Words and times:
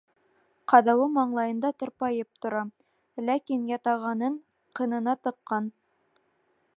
Ҡаҙауы 0.71 1.03
маңлайында 1.17 1.71
тырпайып 1.83 2.41
тора, 2.45 2.63
ләкин 3.29 3.69
ятағанын 3.73 4.39
ҡынына 4.81 5.17
тыҡҡан. 5.29 5.69